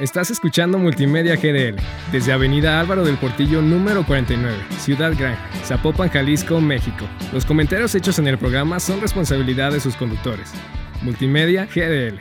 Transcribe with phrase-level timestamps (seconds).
[0.00, 1.74] Estás escuchando Multimedia GDL
[2.12, 7.04] desde Avenida Álvaro del Portillo número 49, Ciudad Gran, Zapopan, Jalisco, México.
[7.32, 10.52] Los comentarios hechos en el programa son responsabilidad de sus conductores.
[11.02, 12.20] Multimedia GDL.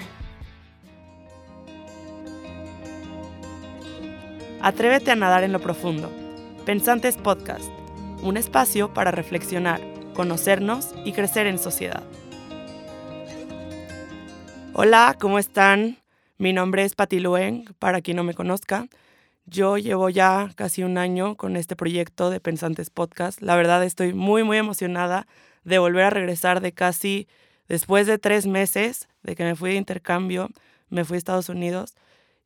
[4.60, 6.12] Atrévete a nadar en lo profundo.
[6.66, 7.70] Pensantes Podcast,
[8.24, 9.82] un espacio para reflexionar,
[10.16, 12.02] conocernos y crecer en sociedad.
[14.74, 15.98] Hola, ¿cómo están?
[16.40, 18.88] Mi nombre es Pati Luen, para quien no me conozca.
[19.48, 23.42] Yo llevo ya casi un año con este proyecto de Pensantes Podcast.
[23.42, 25.26] La verdad estoy muy, muy emocionada
[25.64, 27.28] de volver a regresar de casi,
[27.68, 30.50] después de tres meses de que me fui de intercambio,
[30.90, 31.96] me fui a Estados Unidos.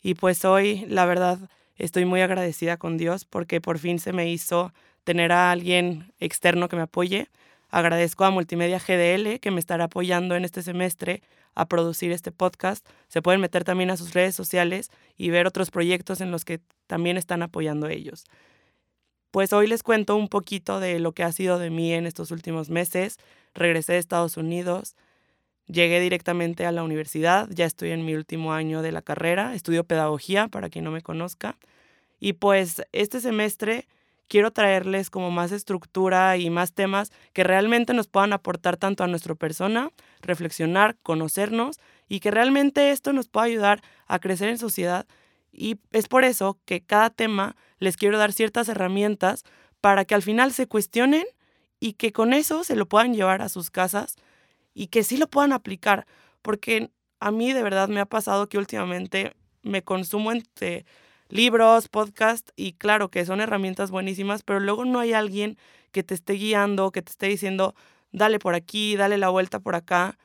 [0.02, 1.38] Y pues hoy, la verdad,
[1.76, 4.72] estoy muy agradecida con Dios porque por fin se me hizo
[5.04, 7.28] tener a alguien externo que me apoye.
[7.72, 11.24] Agradezco a Multimedia GDL que me estará apoyando en este semestre
[11.56, 12.86] a producir este podcast.
[13.08, 16.60] Se pueden meter también a sus redes sociales y ver otros proyectos en los que
[16.88, 18.26] también están apoyando ellos.
[19.32, 22.32] Pues hoy les cuento un poquito de lo que ha sido de mí en estos
[22.32, 23.18] últimos meses.
[23.54, 24.98] Regresé de Estados Unidos,
[25.68, 29.86] llegué directamente a la universidad, ya estoy en mi último año de la carrera, estudio
[29.86, 31.58] pedagogía para quien no me conozca.
[32.20, 33.88] Y pues este semestre
[34.32, 39.08] quiero traerles como más estructura y más temas que realmente nos puedan aportar tanto a
[39.08, 45.06] nuestra persona, reflexionar, conocernos y que realmente esto nos pueda ayudar a crecer en sociedad.
[45.52, 49.44] Y es por eso que cada tema les quiero dar ciertas herramientas
[49.82, 51.26] para que al final se cuestionen
[51.82, 54.16] y que con eso se lo puedan llevar a sus casas
[54.74, 56.08] y que sí lo puedan aplicar.
[56.42, 60.86] Porque a mí de verdad me ha pasado que últimamente me consumo entre
[61.32, 65.58] libros, podcast, y claro que son herramientas buenísimas, pero luego no hay alguien
[65.92, 67.76] que te esté guiando, que te esté diciendo,
[68.12, 70.18] dale por aquí, dale la vuelta por acá.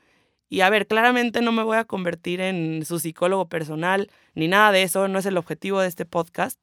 [0.49, 4.73] Y a ver, claramente no me voy a convertir en su psicólogo personal, ni nada
[4.73, 6.61] de eso, no es el objetivo de este podcast,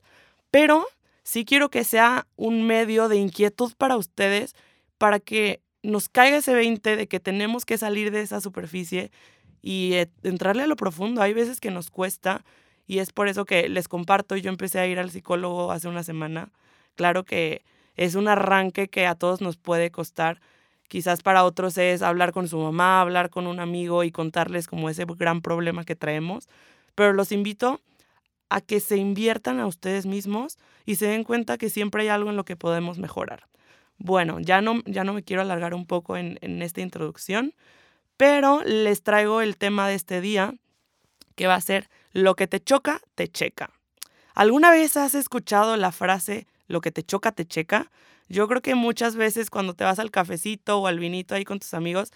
[0.51, 0.87] pero
[1.23, 4.55] sí quiero que sea un medio de inquietud para ustedes,
[4.97, 9.11] para que nos caiga ese 20 de que tenemos que salir de esa superficie
[9.61, 11.21] y eh, entrarle a lo profundo.
[11.21, 12.45] Hay veces que nos cuesta,
[12.85, 16.03] y es por eso que les comparto, yo empecé a ir al psicólogo hace una
[16.03, 16.49] semana.
[16.95, 17.63] Claro que
[17.95, 20.41] es un arranque que a todos nos puede costar.
[20.87, 24.89] Quizás para otros es hablar con su mamá, hablar con un amigo y contarles como
[24.89, 26.49] ese gran problema que traemos.
[26.95, 27.79] Pero los invito
[28.49, 32.29] a que se inviertan a ustedes mismos y se den cuenta que siempre hay algo
[32.29, 33.47] en lo que podemos mejorar.
[33.97, 37.53] Bueno, ya no, ya no me quiero alargar un poco en, en esta introducción,
[38.17, 40.53] pero les traigo el tema de este día,
[41.35, 43.71] que va a ser lo que te choca, te checa.
[44.33, 47.91] ¿Alguna vez has escuchado la frase lo que te choca, te checa?
[48.29, 51.59] Yo creo que muchas veces cuando te vas al cafecito o al vinito ahí con
[51.59, 52.11] tus amigos,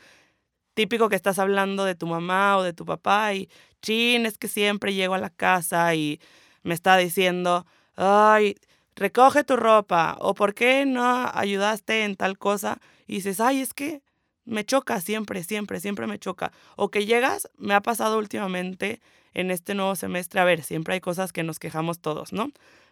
[0.74, 3.50] típico que estás hablando de tu mamá o de tu papá y,
[3.82, 6.20] chin, es que siempre llego a la casa y
[6.64, 7.66] me está diciendo,
[7.96, 8.56] ay,
[8.96, 13.74] recoge tu ropa o por qué no ayudaste en tal cosa y dices, ay, es
[13.74, 14.02] que
[14.46, 16.52] me choca siempre, siempre, siempre me choca.
[16.76, 19.02] O que llegas, me ha pasado últimamente
[19.34, 22.52] en este nuevo semestre, a ver, siempre hay cosas que nos quejamos todos, ¿no?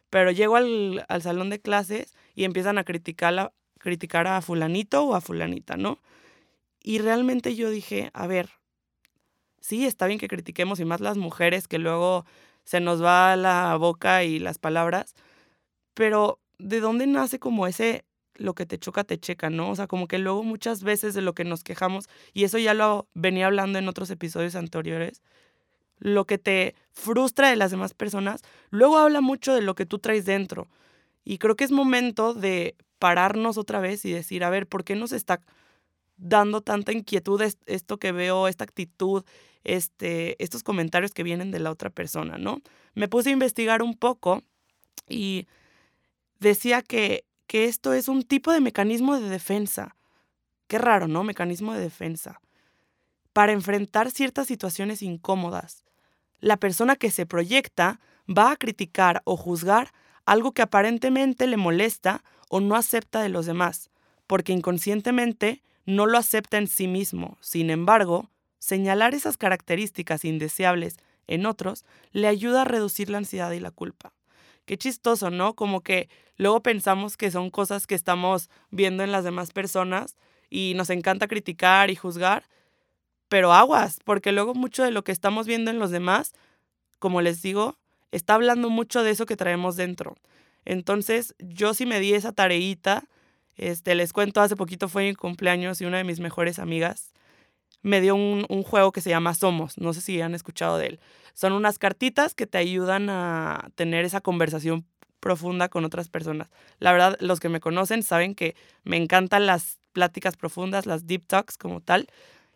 [0.09, 5.21] Pero llego al, salón de clases y empiezan a criticar, criticar a fulanito o a
[5.21, 5.99] fulanita, ¿no?
[6.81, 8.49] Y realmente yo dije, a ver,
[9.59, 12.25] sí, está bien que critiquemos y más las mujeres que luego
[12.63, 15.15] se nos va la boca y las palabras,
[15.93, 18.05] pero ¿de dónde nace como ese
[18.37, 19.69] lo que te choca te checa, ¿no?
[19.69, 22.73] O sea, como que luego muchas veces de lo que nos quejamos, y eso ya
[22.73, 25.21] lo venía hablando en otros episodios anteriores,
[25.99, 29.99] lo que te frustra de las demás personas, luego habla mucho de lo que tú
[29.99, 30.67] traes dentro.
[31.23, 34.95] Y creo que es momento de pararnos otra vez y decir, a ver, ¿por qué
[34.95, 35.41] nos está
[36.17, 39.23] dando tanta inquietud esto que veo, esta actitud,
[39.63, 42.61] este, estos comentarios que vienen de la otra persona, ¿no?
[42.93, 44.43] Me puse a investigar un poco
[45.09, 45.47] y
[46.39, 49.95] decía que que esto es un tipo de mecanismo de defensa.
[50.67, 51.23] Qué raro, ¿no?
[51.23, 52.41] Mecanismo de defensa.
[53.33, 55.84] Para enfrentar ciertas situaciones incómodas.
[56.39, 59.91] La persona que se proyecta va a criticar o juzgar
[60.25, 63.89] algo que aparentemente le molesta o no acepta de los demás,
[64.27, 67.37] porque inconscientemente no lo acepta en sí mismo.
[67.41, 68.29] Sin embargo,
[68.59, 74.13] señalar esas características indeseables en otros le ayuda a reducir la ansiedad y la culpa
[74.65, 75.53] qué chistoso, ¿no?
[75.53, 80.17] Como que luego pensamos que son cosas que estamos viendo en las demás personas
[80.49, 82.47] y nos encanta criticar y juzgar,
[83.29, 86.33] pero aguas, porque luego mucho de lo que estamos viendo en los demás,
[86.99, 87.77] como les digo,
[88.11, 90.15] está hablando mucho de eso que traemos dentro.
[90.65, 93.03] Entonces, yo sí me di esa tareita,
[93.55, 97.13] este, les cuento, hace poquito fue mi cumpleaños y una de mis mejores amigas
[97.81, 99.77] me dio un, un, juego que se llama Somos.
[99.77, 100.99] No sé si han escuchado de él.
[101.35, 104.85] Son unas cartitas que te ayudan a tener esa conversación
[105.19, 106.49] profunda con otras personas.
[106.79, 111.25] La verdad, los que me conocen saben que me encantan las pláticas profundas, las deep
[111.25, 112.07] talks como tal.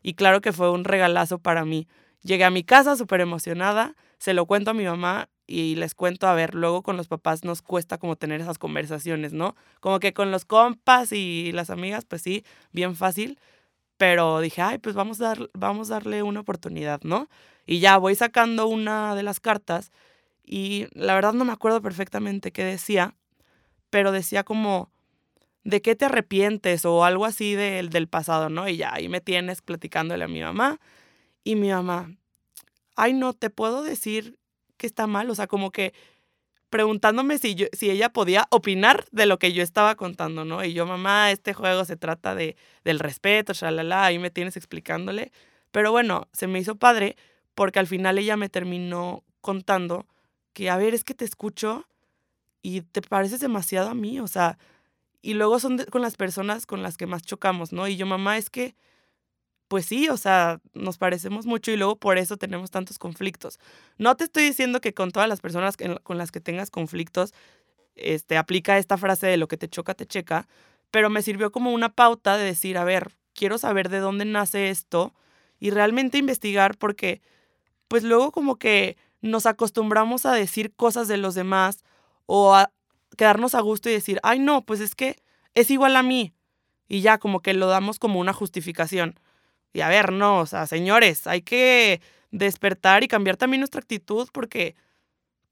[0.02, 1.88] Y claro que fue un regalazo para mí.
[2.22, 6.28] Llegué a mi casa súper emocionada, se lo cuento a mi mamá y les cuento,
[6.28, 9.56] a ver, luego con los papás nos cuesta como tener esas conversaciones, ¿no?
[9.80, 13.40] Como que con los compas y las amigas, pues sí, bien fácil.
[13.98, 17.30] Pero dije, ay, pues vamos a, dar, vamos a darle una oportunidad, ¿no?
[17.66, 19.92] Y ya voy sacando una de las cartas
[20.44, 23.16] y la verdad no me acuerdo perfectamente qué decía,
[23.90, 24.90] pero decía como,
[25.64, 26.86] ¿de qué te arrepientes?
[26.86, 28.68] O algo así del, del pasado, ¿no?
[28.68, 30.80] Y ya ahí me tienes platicándole a mi mamá.
[31.44, 32.12] Y mi mamá,
[32.96, 34.38] ay, no, te puedo decir
[34.78, 35.30] que está mal.
[35.30, 35.94] O sea, como que
[36.70, 40.64] preguntándome si, yo, si ella podía opinar de lo que yo estaba contando, ¿no?
[40.64, 45.32] Y yo, mamá, este juego se trata de, del respeto, shalala, ahí me tienes explicándole.
[45.72, 47.16] Pero bueno, se me hizo padre
[47.56, 50.08] porque al final ella me terminó contando
[50.54, 51.88] que, a ver, es que te escucho
[52.62, 54.58] y te pareces demasiado a mí, o sea,
[55.22, 57.88] y luego son con las personas con las que más chocamos, ¿no?
[57.88, 58.76] Y yo, mamá, es que,
[59.68, 63.60] pues sí, o sea, nos parecemos mucho y luego por eso tenemos tantos conflictos.
[63.98, 67.34] No te estoy diciendo que con todas las personas con las que tengas conflictos,
[67.96, 70.48] este, aplica esta frase de lo que te choca, te checa,
[70.92, 74.70] pero me sirvió como una pauta de decir, a ver, quiero saber de dónde nace
[74.70, 75.14] esto
[75.60, 77.22] y realmente investigar porque,
[77.88, 81.84] pues luego como que nos acostumbramos a decir cosas de los demás
[82.26, 82.72] o a
[83.20, 85.22] quedarnos a gusto y decir, ay no, pues es que
[85.54, 86.34] es igual a mí.
[86.88, 89.20] Y ya como que lo damos como una justificación.
[89.74, 92.00] Y a ver, no, o sea, señores, hay que
[92.32, 94.76] despertar y cambiar también nuestra actitud porque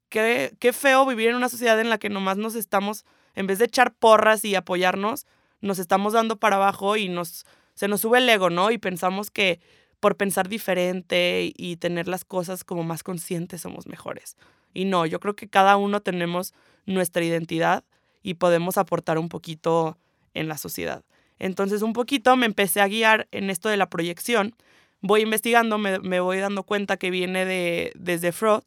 [0.08, 3.04] qué, qué feo vivir en una sociedad en la que nomás nos estamos,
[3.34, 5.26] en vez de echar porras y apoyarnos,
[5.60, 7.44] nos estamos dando para abajo y nos,
[7.74, 8.70] se nos sube el ego, ¿no?
[8.70, 9.60] Y pensamos que
[10.00, 14.38] por pensar diferente y tener las cosas como más conscientes somos mejores.
[14.74, 16.54] Y no, yo creo que cada uno tenemos
[16.86, 17.84] nuestra identidad
[18.22, 19.98] y podemos aportar un poquito
[20.34, 21.04] en la sociedad.
[21.38, 24.54] Entonces un poquito me empecé a guiar en esto de la proyección.
[25.00, 28.62] Voy investigando, me, me voy dando cuenta que viene de, desde Freud,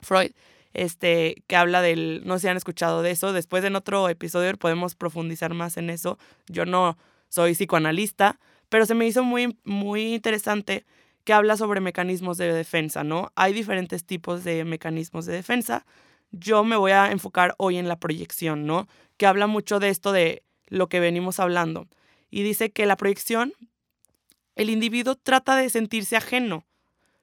[0.00, 0.32] Freud,
[0.74, 4.54] este, que habla del, no sé si han escuchado de eso, después en otro episodio
[4.56, 6.18] podemos profundizar más en eso.
[6.48, 6.98] Yo no
[7.28, 8.38] soy psicoanalista,
[8.68, 10.84] pero se me hizo muy, muy interesante
[11.24, 13.32] que habla sobre mecanismos de defensa, ¿no?
[13.36, 15.86] Hay diferentes tipos de mecanismos de defensa.
[16.30, 18.88] Yo me voy a enfocar hoy en la proyección, ¿no?
[19.16, 21.86] Que habla mucho de esto de lo que venimos hablando.
[22.30, 23.52] Y dice que la proyección,
[24.56, 26.64] el individuo trata de sentirse ajeno.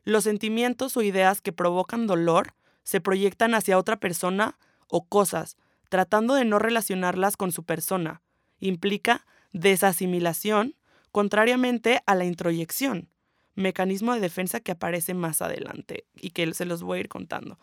[0.03, 2.53] Los sentimientos o ideas que provocan dolor
[2.83, 4.57] se proyectan hacia otra persona
[4.87, 5.57] o cosas,
[5.89, 8.21] tratando de no relacionarlas con su persona.
[8.59, 10.75] Implica desasimilación
[11.11, 13.09] contrariamente a la introyección,
[13.55, 17.59] mecanismo de defensa que aparece más adelante y que se los voy a ir contando.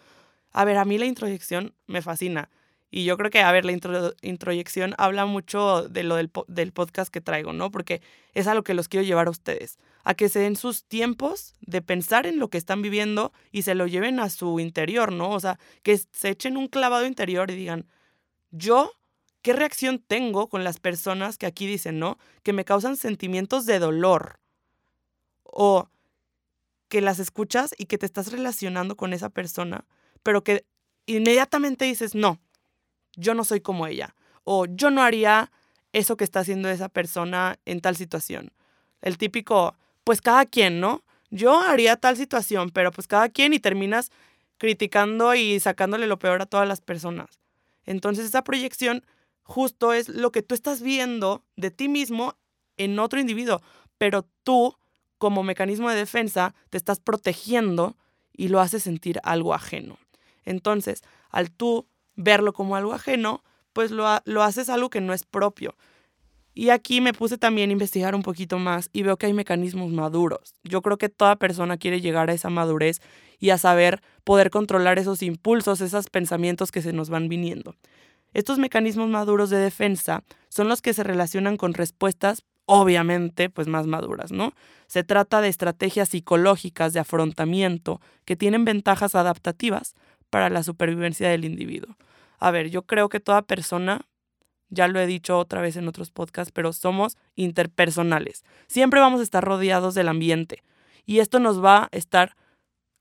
[0.53, 2.51] A ver, a mí la introyección me fascina.
[2.91, 3.73] Y yo creo que, a ver, la
[4.23, 7.71] introyección habla mucho de lo del, del, podcast que traigo, ¿no?
[7.71, 8.01] Porque
[8.33, 9.79] es a lo que los quiero llevar a ustedes.
[10.05, 13.75] A que se den sus tiempos de pensar en lo que están viviendo y se
[13.75, 15.31] lo lleven a su interior, ¿no?
[15.31, 17.87] O sea, que se echen un clavado interior y digan,
[18.51, 18.93] yo
[19.47, 22.19] ¿Qué reacción tengo con las personas que aquí dicen, ¿no?
[22.43, 24.41] Que me causan sentimientos de dolor.
[25.59, 25.89] O
[26.89, 29.87] que las escuchas y que te estás relacionando con esa persona,
[30.23, 30.67] pero que
[31.07, 32.39] inmediatamente dices, no,
[33.17, 34.15] yo no soy como ella.
[34.45, 35.51] O yo no haría
[35.93, 38.53] eso que está haciendo esa persona en tal situación.
[39.01, 41.03] El típico, pues cada quien, ¿no?
[41.31, 44.11] Yo haría tal situación, pero pues cada quien y terminas
[44.59, 47.41] criticando y sacándole lo peor a todas las personas.
[47.85, 49.05] Entonces esa proyección
[49.43, 52.35] justo es lo que tú estás viendo de ti mismo
[52.77, 53.63] en otro individuo,
[53.97, 54.77] pero tú,
[55.19, 57.97] como mecanismo de defensa, te estás protegiendo
[58.33, 59.99] y lo haces sentir algo ajeno.
[60.45, 63.43] Entonces, al tú verlo como algo ajeno,
[63.73, 65.75] pues lo, lo haces algo que no es propio.
[66.55, 69.93] Y aquí me puse también a investigar un poquito más y veo que hay mecanismos
[69.93, 70.55] maduros.
[70.65, 73.03] Yo creo que toda persona quiere llegar a esa madurez
[73.39, 77.75] y a saber poder controlar esos impulsos, esos pensamientos que se nos van viniendo.
[78.33, 83.87] Estos mecanismos maduros de defensa son los que se relacionan con respuestas obviamente pues más
[83.87, 84.53] maduras, ¿no?
[84.89, 89.95] Se trata de estrategias psicológicas de afrontamiento que tienen ventajas adaptativas
[90.31, 91.97] para la supervivencia del individuo.
[92.39, 94.03] A ver, yo creo que toda persona,
[94.69, 98.45] ya lo he dicho otra vez en otros podcasts, pero somos interpersonales.
[98.67, 100.63] Siempre vamos a estar rodeados del ambiente
[101.07, 102.37] y esto nos va a estar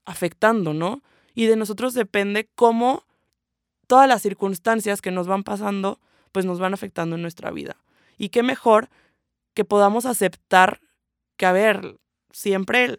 [0.04, 1.02] afectando, ¿no?
[1.34, 3.04] Y de nosotros depende cómo
[3.86, 6.00] todas las circunstancias que nos van pasando,
[6.32, 7.76] pues nos van afectando en nuestra vida.
[8.16, 8.88] Y qué mejor
[9.56, 10.80] que podamos aceptar
[11.38, 11.96] que a ver,
[12.30, 12.98] siempre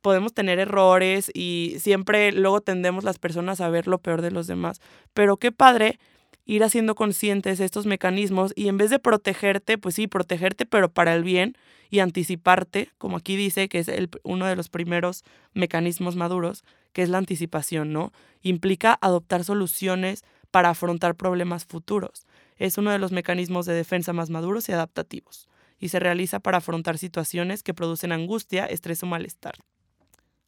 [0.00, 4.46] podemos tener errores y siempre luego tendemos las personas a ver lo peor de los
[4.46, 4.80] demás.
[5.12, 5.98] Pero qué padre
[6.44, 11.12] ir haciendo conscientes estos mecanismos y en vez de protegerte, pues sí, protegerte, pero para
[11.14, 11.56] el bien
[11.90, 17.02] y anticiparte, como aquí dice, que es el, uno de los primeros mecanismos maduros, que
[17.02, 18.12] es la anticipación, ¿no?
[18.42, 22.26] Implica adoptar soluciones para afrontar problemas futuros.
[22.56, 25.48] Es uno de los mecanismos de defensa más maduros y adaptativos,
[25.80, 29.54] y se realiza para afrontar situaciones que producen angustia, estrés o malestar.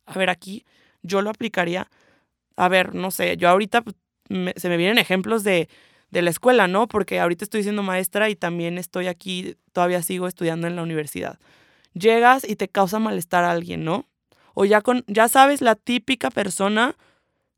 [0.07, 0.65] A ver, aquí
[1.03, 1.91] yo lo aplicaría,
[2.57, 3.97] a ver, no sé, yo ahorita pues,
[4.57, 5.69] se me vienen ejemplos de,
[6.11, 6.87] de la escuela, ¿no?
[6.87, 11.39] Porque ahorita estoy siendo maestra y también estoy aquí, todavía sigo estudiando en la universidad.
[11.95, 14.07] Llegas y te causa malestar a alguien, ¿no?
[14.55, 16.97] O ya, con, ya sabes la típica persona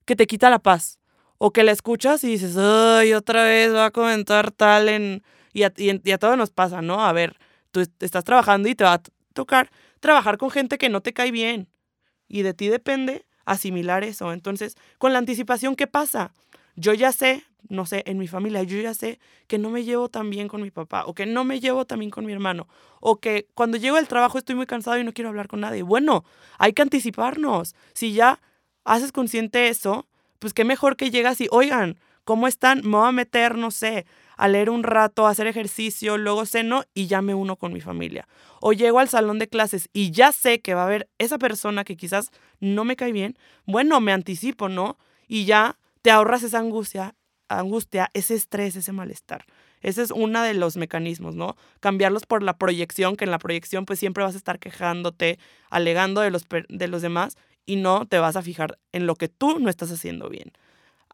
[0.04, 0.98] que te quita la paz.
[1.38, 5.22] O que la escuchas y dices, ay, otra vez va a comentar tal en...
[5.52, 7.04] Y a, y a todos nos pasa, ¿no?
[7.04, 7.36] A ver,
[7.74, 9.02] tú estás trabajando y te va a
[9.32, 11.68] tocar trabajar con gente que no te cae bien.
[12.28, 14.32] Y de ti depende asimilar eso.
[14.32, 16.32] Entonces, con la anticipación, ¿qué pasa?
[16.76, 20.08] Yo ya sé, no sé, en mi familia, yo ya sé que no me llevo
[20.08, 22.68] tan bien con mi papá, o que no me llevo tan bien con mi hermano,
[23.00, 25.82] o que cuando llego al trabajo estoy muy cansado y no quiero hablar con nadie.
[25.82, 26.24] Bueno,
[26.58, 27.74] hay que anticiparnos.
[27.92, 28.40] Si ya
[28.84, 30.06] haces consciente eso,
[30.38, 32.80] pues qué mejor que llegas y, oigan, ¿cómo están?
[32.84, 36.84] Me voy a meter, no sé, a leer un rato, a hacer ejercicio, luego ceno
[36.94, 38.26] y ya me uno con mi familia.
[38.60, 41.84] O llego al salón de clases y ya sé que va a haber esa persona
[41.84, 43.36] que quizás no me cae bien.
[43.66, 44.98] Bueno, me anticipo, ¿no?
[45.28, 47.14] Y ya te ahorras esa angustia,
[47.48, 49.44] angustia, ese estrés, ese malestar.
[49.80, 51.56] Ese es uno de los mecanismos, ¿no?
[51.80, 55.38] Cambiarlos por la proyección, que en la proyección pues siempre vas a estar quejándote,
[55.68, 59.28] alegando de los, de los demás y no te vas a fijar en lo que
[59.28, 60.52] tú no estás haciendo bien.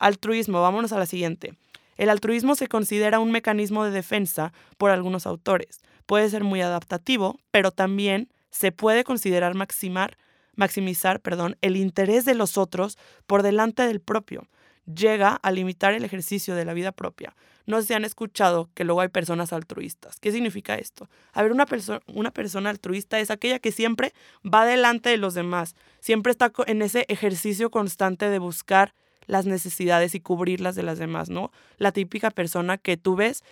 [0.00, 1.54] Altruismo, vámonos a la siguiente.
[1.98, 5.82] El altruismo se considera un mecanismo de defensa por algunos autores.
[6.06, 10.16] Puede ser muy adaptativo, pero también se puede considerar maximar,
[10.56, 14.48] maximizar perdón, el interés de los otros por delante del propio
[14.86, 17.36] llega a limitar el ejercicio de la vida propia.
[17.66, 20.18] No sé si han escuchado que luego hay personas altruistas.
[20.18, 21.10] ¿Qué significa esto?
[21.34, 21.66] A ver, una,
[22.06, 26.80] una persona altruista es aquella que siempre va delante de los demás, siempre está en
[26.80, 28.94] ese ejercicio constante de buscar
[29.30, 31.52] las necesidades y cubrirlas de las demás, ¿no?
[31.78, 33.44] La típica persona que tú ves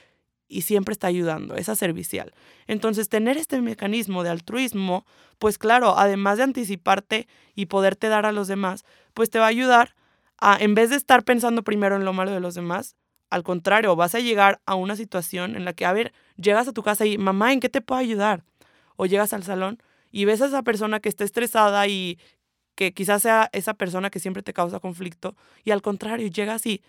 [0.48, 2.32] y siempre está ayudando, esa servicial.
[2.66, 5.06] Entonces, tener este mecanismo de altruismo,
[5.38, 9.48] pues claro, además de anticiparte y poderte dar a los demás, pues te va a
[9.48, 9.94] ayudar
[10.60, 12.96] en vez de estar pensando primero en lo malo de los demás,
[13.30, 16.72] al contrario, vas a llegar a una situación en la que, a ver, llegas a
[16.72, 18.44] tu casa y, mamá, ¿en qué te puedo ayudar?
[18.96, 22.18] O llegas al salón y ves a esa persona que está estresada y
[22.78, 26.80] que quizás sea esa persona que siempre te causa conflicto, y al contrario, llegas y,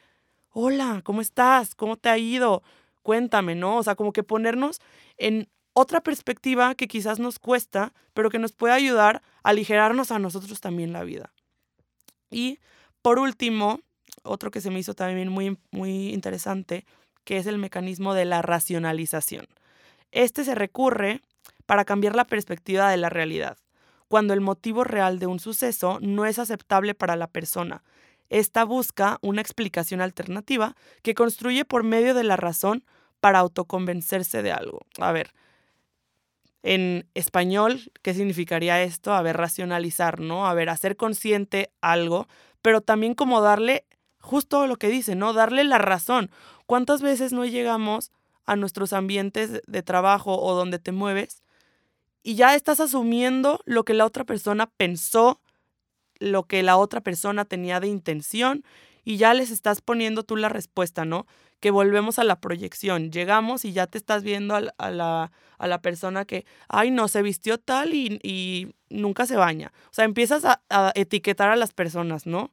[0.51, 1.73] hola, ¿cómo estás?
[1.73, 2.61] ¿Cómo te ha ido?
[3.01, 3.77] Cuéntame, ¿no?
[3.77, 4.81] O sea, como que ponernos
[5.17, 10.19] en otra perspectiva que quizás nos cuesta, pero que nos puede ayudar a aligerarnos a
[10.19, 11.33] nosotros también la vida.
[12.29, 12.59] Y
[13.01, 13.79] por último,
[14.21, 16.85] otro que se me hizo también muy, muy interesante,
[17.23, 19.47] que es el mecanismo de la racionalización.
[20.11, 21.23] Este se recurre
[21.65, 23.57] para cambiar la perspectiva de la realidad,
[24.09, 27.83] cuando el motivo real de un suceso no es aceptable para la persona.
[28.29, 32.83] Esta busca una explicación alternativa que construye por medio de la razón
[33.21, 34.81] para autoconvencerse de algo.
[34.99, 35.33] A ver,
[36.61, 39.13] en español, ¿qué significaría esto?
[39.13, 40.45] A ver, racionalizar, ¿no?
[40.45, 42.27] A ver, hacer consciente algo
[42.61, 43.85] pero también como darle
[44.19, 45.33] justo lo que dice, ¿no?
[45.33, 46.29] Darle la razón.
[46.65, 48.11] ¿Cuántas veces no llegamos
[48.45, 51.43] a nuestros ambientes de trabajo o donde te mueves
[52.23, 55.41] y ya estás asumiendo lo que la otra persona pensó,
[56.19, 58.63] lo que la otra persona tenía de intención
[59.03, 61.25] y ya les estás poniendo tú la respuesta, ¿no?
[61.59, 63.11] Que volvemos a la proyección.
[63.11, 67.21] Llegamos y ya te estás viendo a la, a la, persona que, ay, no, se
[67.21, 69.71] vistió tal y, y nunca se baña.
[69.85, 72.51] O sea, empiezas a, a, etiquetar a las personas, ¿no?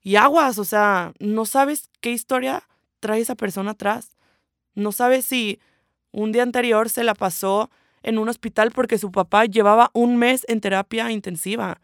[0.00, 2.68] Y aguas, o sea, no sabes qué historia
[3.00, 4.16] trae esa persona atrás.
[4.74, 5.60] No sabes si
[6.12, 7.70] un día anterior se la pasó
[8.08, 11.82] en un hospital porque su papá llevaba un mes en terapia intensiva.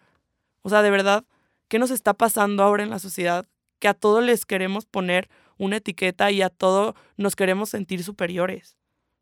[0.63, 1.25] O sea, de verdad,
[1.69, 3.47] ¿qué nos está pasando ahora en la sociedad?
[3.79, 5.29] Que a todos les queremos poner
[5.59, 8.79] una etiqueta y a todo nos queremos sentir superiores.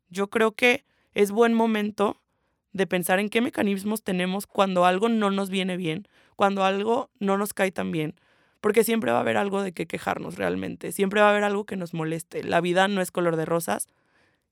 [0.07, 2.21] Yo creo que es buen momento
[2.71, 6.07] de pensar en qué mecanismos tenemos cuando algo no nos viene bien,
[6.37, 8.15] cuando algo no nos cae tan bien,
[8.61, 11.65] porque siempre va a haber algo de qué quejarnos realmente, siempre va a haber algo
[11.65, 12.45] que nos moleste.
[12.45, 13.89] La vida no es color de rosas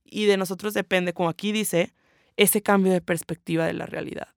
[0.03, 1.93] y de nosotros depende, como aquí dice,
[2.37, 4.29] ese cambio de perspectiva de la realidad.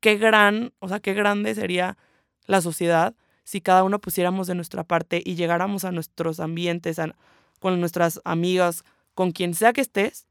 [0.00, 1.96] Qué gran, o sea, qué grande sería
[2.46, 6.98] la sociedad si cada uno pusiéramos de nuestra parte y llegáramos a nuestros ambientes,
[7.60, 8.84] con nuestras amigas,
[9.14, 10.26] con quien sea que estés,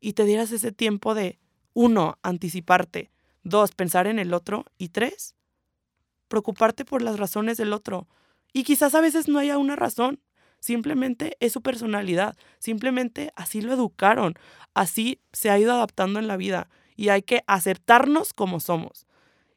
[0.00, 1.38] y te dieras ese tiempo de,
[1.74, 3.10] uno, anticiparte.
[3.42, 4.64] Dos, pensar en el otro.
[4.78, 5.34] Y tres,
[6.28, 8.08] preocuparte por las razones del otro.
[8.52, 10.20] Y quizás a veces no haya una razón.
[10.64, 12.38] Simplemente es su personalidad.
[12.58, 14.32] Simplemente así lo educaron.
[14.72, 16.70] Así se ha ido adaptando en la vida.
[16.96, 19.06] Y hay que aceptarnos como somos.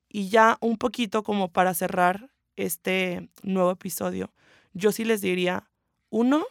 [0.10, 4.34] Y ya un poquito como para cerrar este nuevo episodio,
[4.74, 5.70] yo sí les diría,
[6.10, 6.44] uno,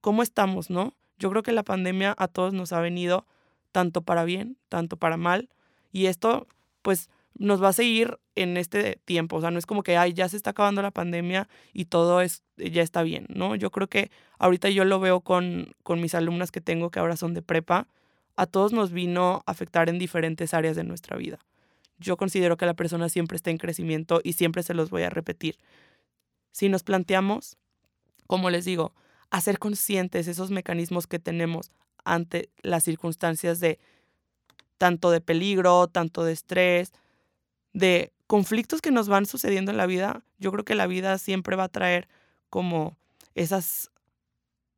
[0.00, 0.94] ¿cómo estamos, no?
[1.18, 3.26] Yo creo que la pandemia a todos nos ha venido
[3.72, 5.48] tanto para bien, tanto para mal.
[5.90, 6.46] Y esto,
[6.82, 9.36] pues, nos va a seguir en este tiempo.
[9.36, 12.20] O sea, no es como que, ay, ya se está acabando la pandemia y todo
[12.20, 13.54] es, ya está bien, ¿no?
[13.56, 17.16] Yo creo que ahorita yo lo veo con, con mis alumnas que tengo que ahora
[17.16, 17.88] son de prepa.
[18.36, 21.38] A todos nos vino a afectar en diferentes áreas de nuestra vida.
[21.98, 25.10] Yo considero que la persona siempre está en crecimiento y siempre se los voy a
[25.10, 25.58] repetir.
[26.52, 27.56] Si nos planteamos,
[28.26, 28.94] como les digo,
[29.30, 31.70] hacer conscientes esos mecanismos que tenemos
[32.04, 33.78] ante las circunstancias de
[34.78, 36.92] tanto de peligro, tanto de estrés,
[37.72, 41.56] de conflictos que nos van sucediendo en la vida, yo creo que la vida siempre
[41.56, 42.08] va a traer
[42.50, 42.96] como
[43.34, 43.90] esas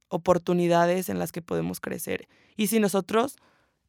[0.08, 2.28] oportunidades en las que podemos crecer.
[2.56, 3.36] Y si nosotros,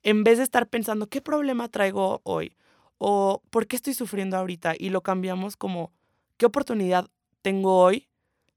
[0.02, 2.58] en vez de estar pensando, ¿qué problema traigo hoy?
[2.98, 4.74] ¿O por qué estoy sufriendo ahorita?
[4.78, 5.92] Y lo cambiamos como,
[6.38, 7.08] ¿qué oportunidad
[7.44, 8.10] tengo hoy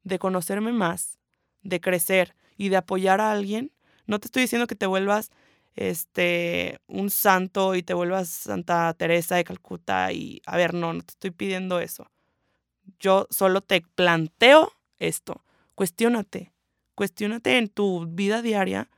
[0.04, 1.18] de conocerme más,
[1.62, 3.72] de crecer y de apoyar a alguien?
[4.06, 5.30] No te estoy diciendo que te vuelvas
[5.74, 11.02] este, un santo y te vuelvas Santa Teresa de Calcuta y, a ver, no, no
[11.02, 12.10] te estoy pidiendo eso.
[12.98, 15.44] Yo solo te planteo esto.
[15.74, 16.52] Cuestiónate,
[16.94, 18.90] cuestiónate en tu vida diaria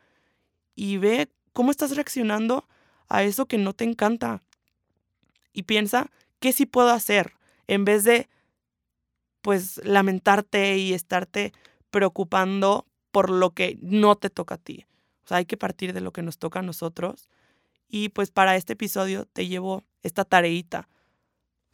[0.75, 2.69] y ve cómo estás reaccionando
[3.09, 4.43] a eso que no te encanta.
[5.53, 7.33] Y piensa, ¿qué sí puedo hacer?
[7.67, 8.29] En vez de,
[9.41, 11.53] pues, lamentarte y estarte
[11.91, 14.85] preocupando por lo que no te toca a ti.
[15.27, 17.29] O sea, hay que partir de lo que nos toca a nosotros.
[17.89, 20.89] Y pues para este episodio te llevo esta tareita.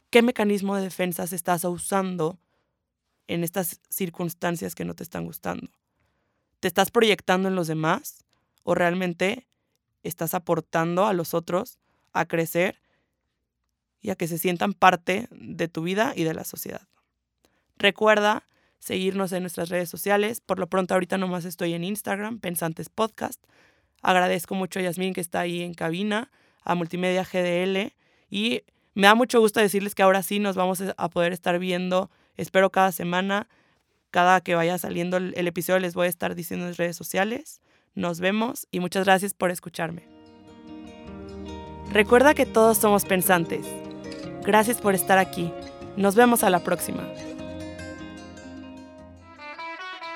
[0.09, 2.39] ¿Qué mecanismo de defensa estás usando
[3.27, 5.69] en estas circunstancias que no te están gustando?
[6.61, 8.25] ¿Te estás proyectando en los demás
[8.63, 9.47] o realmente
[10.01, 11.77] estás aportando a los otros
[12.11, 12.81] a crecer
[14.01, 16.87] y a que se sientan parte de tu vida y de la sociedad?
[17.77, 18.47] Recuerda
[18.83, 20.41] seguirnos en nuestras redes sociales.
[20.41, 23.41] Por lo pronto ahorita nomás estoy en Instagram, Pensantes Podcast.
[24.01, 26.29] Agradezco mucho a Yasmín que está ahí en cabina,
[26.63, 27.93] a Multimedia GDL
[28.29, 32.11] y me da mucho gusto decirles que ahora sí nos vamos a poder estar viendo,
[32.35, 33.47] espero cada semana,
[34.11, 37.61] cada que vaya saliendo el, episodio les voy a estar diciendo en redes sociales.
[37.95, 40.07] Nos vemos y muchas gracias por escucharme.
[41.91, 43.65] Recuerda que todos somos pensantes.
[44.43, 45.51] Gracias por estar aquí.
[45.95, 47.07] Nos vemos a la próxima.